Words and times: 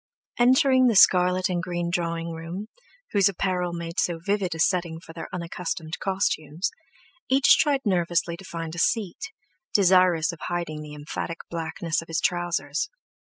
Entering 0.39 0.87
the 0.87 0.95
scarlet 0.95 1.47
and 1.47 1.61
green 1.61 1.91
drawing 1.91 2.31
room, 2.31 2.69
whose 3.11 3.29
apparel 3.29 3.71
made 3.71 3.99
so 3.99 4.17
vivid 4.17 4.55
a 4.55 4.59
setting 4.59 4.99
for 4.99 5.13
their 5.13 5.27
unaccustomed 5.31 5.99
costumes, 5.99 6.71
each 7.29 7.59
tried 7.59 7.81
nervously 7.85 8.35
to 8.35 8.43
find 8.43 8.73
a 8.73 8.79
seat, 8.79 9.31
desirous 9.75 10.31
of 10.31 10.39
hiding 10.39 10.81
the 10.81 10.95
emphatic 10.95 11.41
blackness 11.51 12.01
of 12.01 12.07
his 12.07 12.19
trousers. 12.19 12.89